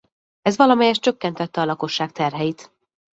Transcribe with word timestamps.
Ez 0.41 0.57
valamelyest 0.57 1.01
csökkentette 1.01 1.61
a 1.61 1.65
lakosság 1.65 2.11
terheit. 2.11 2.71